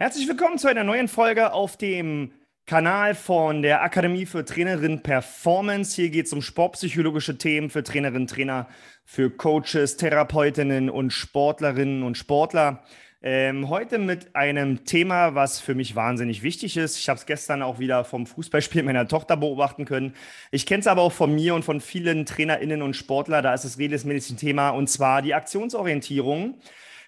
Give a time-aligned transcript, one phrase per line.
[0.00, 2.30] Herzlich willkommen zu einer neuen Folge auf dem
[2.66, 5.96] Kanal von der Akademie für Trainerin Performance.
[5.96, 8.68] Hier geht es um sportpsychologische Themen für Trainerinnen, Trainer,
[9.04, 12.84] für Coaches, Therapeutinnen und Sportlerinnen und Sportler.
[13.22, 16.96] Ähm, heute mit einem Thema, was für mich wahnsinnig wichtig ist.
[16.96, 20.14] Ich habe es gestern auch wieder vom Fußballspiel meiner Tochter beobachten können.
[20.52, 23.42] Ich kenne es aber auch von mir und von vielen TrainerInnen und Sportler.
[23.42, 26.54] Da ist es regelmäßig ein Thema und zwar die Aktionsorientierung.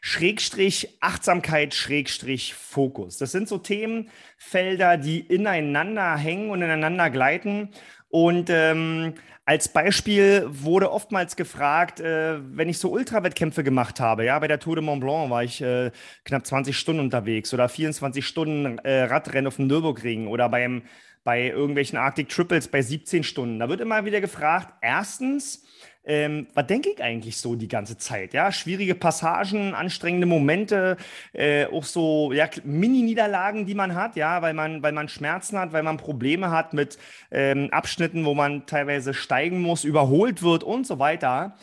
[0.00, 3.18] Schrägstrich Achtsamkeit, Schrägstrich Fokus.
[3.18, 7.68] Das sind so Themenfelder, die ineinander hängen und ineinander gleiten.
[8.08, 14.38] Und ähm, als Beispiel wurde oftmals gefragt, äh, wenn ich so Ultrawettkämpfe gemacht habe, ja,
[14.38, 15.90] bei der Tour de Mont Blanc war ich äh,
[16.24, 20.82] knapp 20 Stunden unterwegs oder 24 Stunden äh, Radrennen auf dem Nürburgring oder beim,
[21.24, 23.58] bei irgendwelchen Arctic Triples bei 17 Stunden.
[23.58, 25.64] Da wird immer wieder gefragt, erstens,
[26.04, 28.32] ähm, was denke ich eigentlich so die ganze Zeit?
[28.32, 30.96] Ja, schwierige Passagen, anstrengende Momente,
[31.32, 35.72] äh, auch so ja, Mini-Niederlagen, die man hat, ja, weil man, weil man Schmerzen hat,
[35.72, 36.98] weil man Probleme hat mit
[37.30, 41.56] ähm, Abschnitten, wo man teilweise steigen muss, überholt wird und so weiter.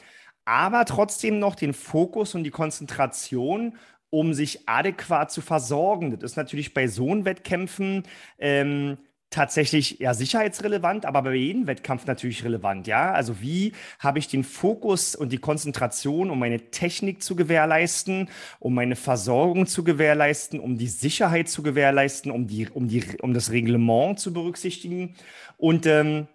[0.45, 3.77] Aber trotzdem noch den Fokus und die Konzentration
[4.09, 6.17] um sich adäquat zu versorgen.
[6.17, 8.03] Das ist natürlich bei so Wettkämpfen
[8.39, 8.97] ähm,
[9.29, 13.11] tatsächlich ja sicherheitsrelevant, aber bei jedem Wettkampf natürlich relevant, ja.
[13.11, 18.73] Also wie habe ich den Fokus und die Konzentration, um meine Technik zu gewährleisten, um
[18.73, 23.51] meine Versorgung zu gewährleisten, um die Sicherheit zu gewährleisten, um die, um die, um das
[23.51, 25.15] Reglement zu berücksichtigen
[25.57, 26.27] und ähm,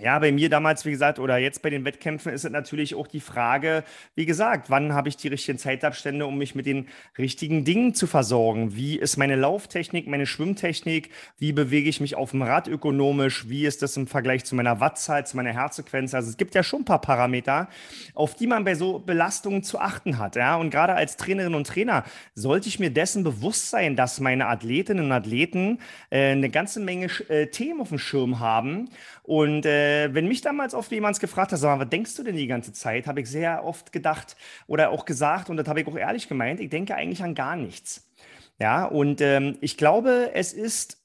[0.00, 3.06] ja, bei mir damals, wie gesagt, oder jetzt bei den Wettkämpfen ist es natürlich auch
[3.06, 3.82] die Frage,
[4.14, 8.06] wie gesagt, wann habe ich die richtigen Zeitabstände, um mich mit den richtigen Dingen zu
[8.06, 8.76] versorgen?
[8.76, 11.10] Wie ist meine Lauftechnik, meine Schwimmtechnik?
[11.38, 13.48] Wie bewege ich mich auf dem Rad ökonomisch?
[13.48, 16.12] Wie ist das im Vergleich zu meiner Wattzahl, zu meiner Herzfrequenz?
[16.12, 17.68] Also es gibt ja schon ein paar Parameter,
[18.14, 20.36] auf die man bei so Belastungen zu achten hat.
[20.36, 20.56] Ja?
[20.56, 25.06] Und gerade als Trainerin und Trainer sollte ich mir dessen bewusst sein, dass meine Athletinnen
[25.06, 25.78] und Athleten
[26.10, 28.90] äh, eine ganze Menge äh, Themen auf dem Schirm haben
[29.22, 32.22] und äh, äh, wenn mich damals oft jemand gefragt hat, sag mal, was denkst du
[32.22, 34.36] denn die ganze Zeit, habe ich sehr oft gedacht
[34.66, 37.56] oder auch gesagt, und das habe ich auch ehrlich gemeint, ich denke eigentlich an gar
[37.56, 38.10] nichts.
[38.58, 41.02] Ja, und ähm, ich glaube, es ist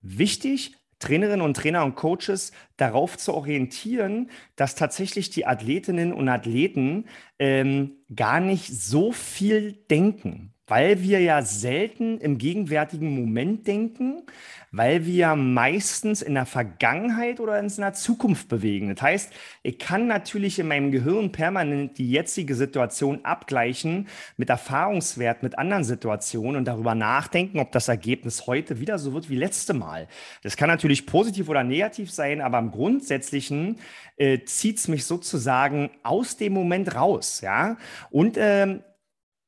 [0.00, 7.06] wichtig, Trainerinnen und Trainer und Coaches darauf zu orientieren, dass tatsächlich die Athletinnen und Athleten
[7.38, 14.22] ähm, gar nicht so viel denken weil wir ja selten im gegenwärtigen Moment denken,
[14.70, 18.94] weil wir meistens in der Vergangenheit oder in der Zukunft bewegen.
[18.94, 24.08] Das heißt, ich kann natürlich in meinem Gehirn permanent die jetzige Situation abgleichen
[24.38, 29.28] mit Erfahrungswert mit anderen Situationen und darüber nachdenken, ob das Ergebnis heute wieder so wird
[29.28, 30.08] wie letzte Mal.
[30.42, 33.78] Das kann natürlich positiv oder negativ sein, aber im Grundsätzlichen
[34.16, 37.42] äh, zieht es mich sozusagen aus dem Moment raus.
[37.42, 37.76] Ja?
[38.10, 38.82] Und ähm,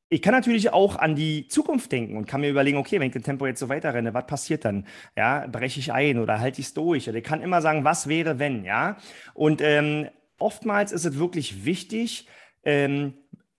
[0.08, 3.12] ich kann natürlich auch an die Zukunft denken und kann mir überlegen, okay, wenn ich
[3.12, 4.86] den Tempo jetzt so weiter renne, was passiert dann?
[5.16, 7.08] Ja, breche ich ein oder halte ich es durch?
[7.08, 8.96] Oder ich kann immer sagen, was wäre, wenn, ja?
[9.32, 12.28] Und ähm, oftmals ist es wirklich wichtig,
[12.64, 13.14] ähm,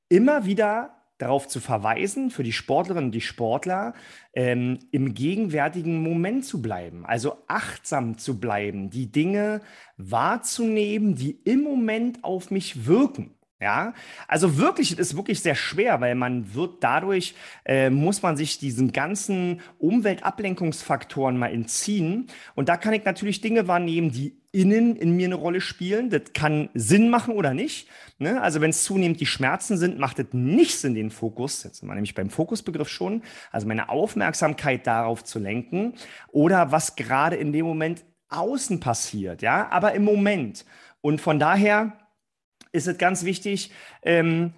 [0.07, 3.93] immer wieder darauf zu verweisen, für die Sportlerinnen und die Sportler,
[4.33, 9.61] ähm, im gegenwärtigen Moment zu bleiben, also achtsam zu bleiben, die Dinge
[9.97, 13.34] wahrzunehmen, die im Moment auf mich wirken.
[13.61, 13.93] Ja,
[14.27, 18.59] also wirklich, es ist wirklich sehr schwer, weil man wird dadurch, äh, muss man sich
[18.59, 22.27] diesen ganzen Umweltablenkungsfaktoren mal entziehen.
[22.55, 26.09] Und da kann ich natürlich Dinge wahrnehmen, die innen in mir eine Rolle spielen.
[26.09, 27.87] Das kann Sinn machen oder nicht.
[28.19, 28.41] Ne?
[28.41, 31.63] Also wenn es zunehmend die Schmerzen sind, macht es nichts in den Fokus.
[31.63, 33.21] Jetzt sind wir nämlich beim Fokusbegriff schon.
[33.51, 35.93] Also meine Aufmerksamkeit darauf zu lenken
[36.27, 39.41] oder was gerade in dem Moment außen passiert.
[39.41, 40.65] Ja, aber im Moment.
[40.99, 41.93] Und von daher
[42.75, 43.71] ist es ganz wichtig,
[44.03, 44.53] ähm,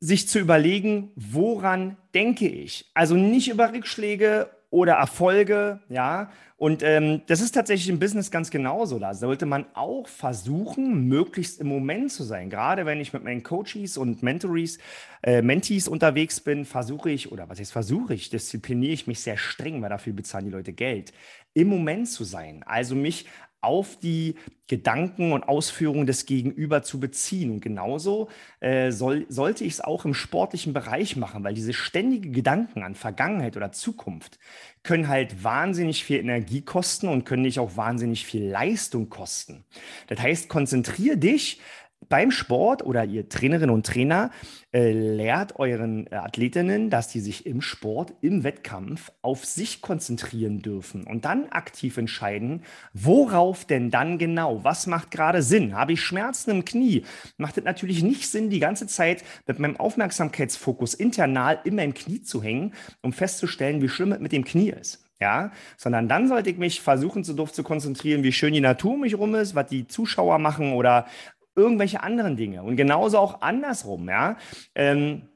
[0.00, 2.90] sich zu überlegen, woran denke ich?
[2.94, 6.30] Also nicht über Rückschläge oder Erfolge, ja.
[6.62, 9.00] Und ähm, das ist tatsächlich im Business ganz genauso.
[9.00, 12.50] Da sollte man auch versuchen, möglichst im Moment zu sein.
[12.50, 14.78] Gerade wenn ich mit meinen Coaches und Mentories,
[15.24, 19.38] äh, Mentees unterwegs bin, versuche ich, oder was heißt versuche ich, diszipliniere ich mich sehr
[19.38, 21.12] streng, weil dafür bezahlen die Leute Geld,
[21.52, 22.62] im Moment zu sein.
[22.64, 23.26] Also mich
[23.60, 24.36] auf die
[24.66, 27.50] Gedanken und Ausführungen des Gegenüber zu beziehen.
[27.50, 28.28] Und genauso
[28.60, 32.94] äh, soll, sollte ich es auch im sportlichen Bereich machen, weil diese ständige Gedanken an
[32.94, 34.38] Vergangenheit oder Zukunft
[34.82, 39.64] können halt wahnsinnig viel Energie kosten und können dich auch wahnsinnig viel Leistung kosten.
[40.08, 41.60] Das heißt, konzentriere dich
[42.08, 44.30] beim Sport oder ihr Trainerinnen und Trainer
[44.72, 51.04] äh, lehrt euren Athletinnen, dass die sich im Sport, im Wettkampf auf sich konzentrieren dürfen
[51.04, 52.62] und dann aktiv entscheiden,
[52.92, 55.74] worauf denn dann genau, was macht gerade Sinn?
[55.74, 57.04] Habe ich Schmerzen im Knie?
[57.36, 62.22] Macht es natürlich nicht Sinn, die ganze Zeit mit meinem Aufmerksamkeitsfokus internal immer im Knie
[62.22, 62.72] zu hängen,
[63.02, 66.80] um festzustellen, wie schlimm es mit dem Knie ist ja, sondern dann sollte ich mich
[66.80, 69.86] versuchen, so doof zu konzentrieren, wie schön die Natur um mich rum ist, was die
[69.86, 71.06] Zuschauer machen oder
[71.54, 72.62] irgendwelche anderen Dinge.
[72.62, 74.38] Und genauso auch andersrum, ja.
[74.74, 75.28] Ähm,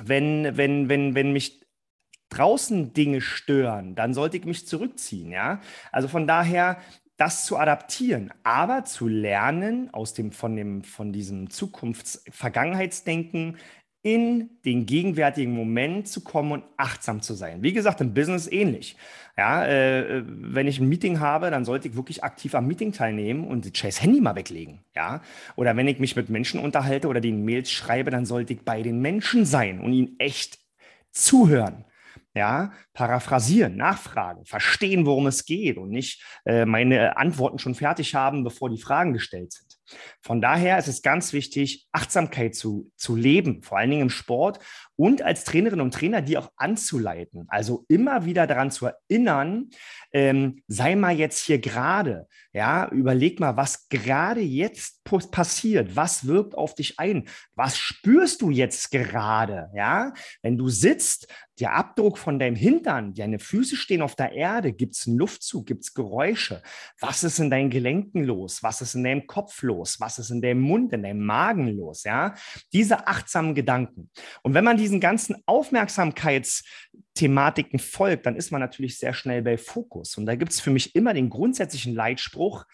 [0.00, 1.60] wenn, wenn, wenn, wenn mich
[2.30, 5.60] draußen Dinge stören, dann sollte ich mich zurückziehen, ja.
[5.90, 6.78] Also von daher,
[7.16, 13.58] das zu adaptieren, aber zu lernen aus dem, von, dem, von diesem Zukunfts-Vergangenheitsdenken
[14.02, 17.62] in den gegenwärtigen Moment zu kommen und achtsam zu sein.
[17.62, 18.96] Wie gesagt, im Business ähnlich.
[19.36, 23.46] Ja, äh, wenn ich ein Meeting habe, dann sollte ich wirklich aktiv am Meeting teilnehmen
[23.46, 24.80] und das scheiß Handy mal weglegen.
[24.94, 25.22] Ja,
[25.56, 28.82] oder wenn ich mich mit Menschen unterhalte oder den Mails schreibe, dann sollte ich bei
[28.82, 30.58] den Menschen sein und ihnen echt
[31.12, 31.84] zuhören.
[32.34, 38.42] Ja, paraphrasieren, nachfragen, verstehen, worum es geht und nicht äh, meine Antworten schon fertig haben,
[38.42, 39.71] bevor die Fragen gestellt sind.
[40.20, 44.58] Von daher ist es ganz wichtig, Achtsamkeit zu, zu leben, vor allen Dingen im Sport
[44.96, 47.46] und als Trainerin und Trainer die auch anzuleiten.
[47.48, 49.70] Also immer wieder daran zu erinnern,
[50.12, 56.54] ähm, sei mal jetzt hier gerade, ja, überleg mal, was gerade jetzt passiert, was wirkt
[56.56, 60.12] auf dich ein, was spürst du jetzt gerade, ja,
[60.42, 61.28] wenn du sitzt,
[61.60, 65.66] der Abdruck von deinem Hintern, deine Füße stehen auf der Erde, gibt es einen Luftzug,
[65.66, 66.62] gibt es Geräusche,
[66.98, 70.40] was ist in deinen Gelenken los, was ist in deinem Kopf los, was ist in
[70.40, 72.34] deinem Mund, in deinem Magen los, ja,
[72.72, 74.10] diese achtsamen Gedanken.
[74.42, 80.18] Und wenn man diesen ganzen Aufmerksamkeitsthematiken folgt, dann ist man natürlich sehr schnell bei Fokus.
[80.18, 82.66] Und da gibt es für mich immer den grundsätzlichen Leitspruch,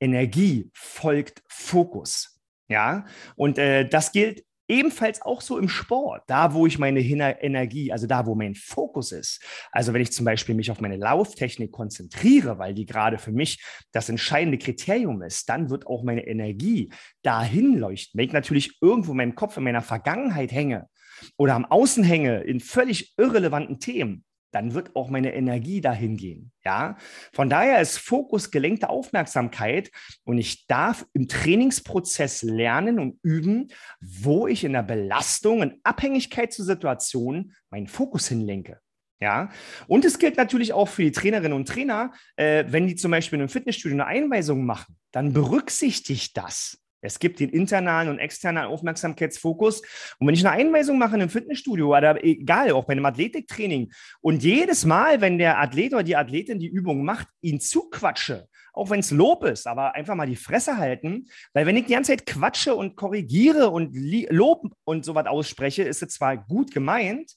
[0.00, 2.32] Energie folgt Fokus.
[2.68, 3.04] Ja,
[3.36, 8.08] und äh, das gilt Ebenfalls auch so im Sport, da wo ich meine Energie, also
[8.08, 9.40] da wo mein Fokus ist.
[9.70, 13.62] Also wenn ich zum Beispiel mich auf meine Lauftechnik konzentriere, weil die gerade für mich
[13.92, 16.90] das entscheidende Kriterium ist, dann wird auch meine Energie
[17.22, 18.18] dahin leuchten.
[18.18, 20.88] Wenn ich natürlich irgendwo in meinem Kopf in meiner Vergangenheit hänge
[21.36, 24.24] oder am Außen hänge in völlig irrelevanten Themen,
[24.56, 26.50] dann wird auch meine Energie dahin gehen.
[26.64, 26.96] Ja,
[27.32, 29.90] von daher ist Fokus gelenkte Aufmerksamkeit
[30.24, 33.68] und ich darf im Trainingsprozess lernen und üben,
[34.00, 38.80] wo ich in der Belastung, in Abhängigkeit zur Situation meinen Fokus hinlenke.
[39.20, 39.50] Ja,
[39.88, 43.36] und es gilt natürlich auch für die Trainerinnen und Trainer, äh, wenn die zum Beispiel
[43.36, 46.78] in einem Fitnessstudio eine Einweisung machen, dann berücksichtigt das.
[47.00, 49.82] Es gibt den internalen und externen Aufmerksamkeitsfokus.
[50.18, 53.92] Und wenn ich eine Einweisung mache in einem Fitnessstudio oder egal, auch bei einem Athletiktraining
[54.20, 58.90] und jedes Mal, wenn der Athlet oder die Athletin die Übung macht, ihn zuquatsche, auch
[58.90, 62.12] wenn es Lob ist, aber einfach mal die Fresse halten, weil wenn ich die ganze
[62.12, 63.96] Zeit quatsche und korrigiere und
[64.30, 67.32] Lob und sowas ausspreche, ist es zwar gut gemeint,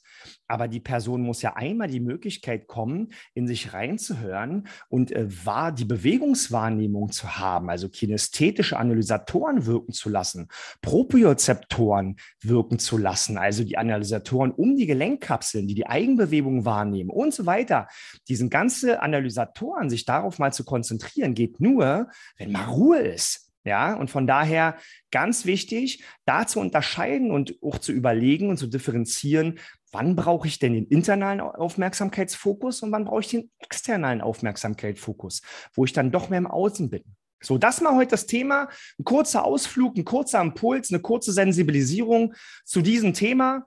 [0.47, 5.71] aber die Person muss ja einmal die Möglichkeit kommen, in sich reinzuhören und äh, wahr
[5.71, 10.47] die Bewegungswahrnehmung zu haben, also kinästhetische Analysatoren wirken zu lassen,
[10.81, 17.33] Propriozeptoren wirken zu lassen, also die Analysatoren um die Gelenkkapseln, die die Eigenbewegung wahrnehmen und
[17.33, 17.87] so weiter.
[18.27, 23.49] Diesen ganze Analysatoren, sich darauf mal zu konzentrieren, geht nur, wenn mal Ruhe ist.
[23.65, 24.77] Ja, und von daher
[25.11, 29.59] ganz wichtig, da zu unterscheiden und auch zu überlegen und zu differenzieren,
[29.91, 35.41] wann brauche ich denn den internalen Aufmerksamkeitsfokus und wann brauche ich den externen Aufmerksamkeitsfokus,
[35.73, 37.03] wo ich dann doch mehr im Außen bin.
[37.41, 38.67] So, das mal heute das Thema.
[38.97, 42.33] Ein kurzer Ausflug, ein kurzer Impuls, eine kurze Sensibilisierung
[42.65, 43.65] zu diesem Thema.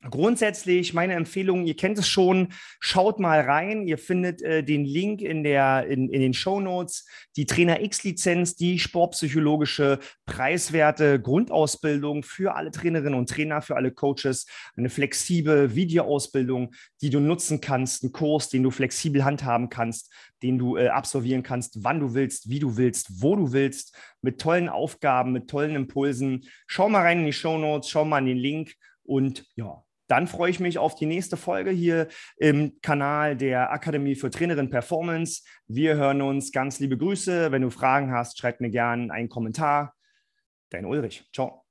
[0.00, 3.84] Grundsätzlich meine Empfehlung, ihr kennt es schon, schaut mal rein.
[3.88, 7.04] Ihr findet äh, den Link in, der, in, in den Show Notes.
[7.36, 14.46] Die Trainer X-Lizenz, die sportpsychologische preiswerte Grundausbildung für alle Trainerinnen und Trainer, für alle Coaches.
[14.76, 18.04] Eine flexible Videoausbildung, die du nutzen kannst.
[18.04, 20.12] Ein Kurs, den du flexibel handhaben kannst,
[20.44, 24.40] den du äh, absolvieren kannst, wann du willst, wie du willst, wo du willst, mit
[24.40, 26.44] tollen Aufgaben, mit tollen Impulsen.
[26.68, 28.74] Schau mal rein in die Show Notes, schau mal in den Link.
[29.02, 34.14] Und ja, dann freue ich mich auf die nächste Folge hier im Kanal der Akademie
[34.14, 35.42] für Trainerin Performance.
[35.66, 36.50] Wir hören uns.
[36.50, 37.52] Ganz liebe Grüße.
[37.52, 39.94] Wenn du Fragen hast, schreib mir gerne einen Kommentar.
[40.70, 41.28] Dein Ulrich.
[41.32, 41.67] Ciao.